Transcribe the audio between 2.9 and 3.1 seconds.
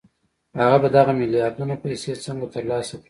کړي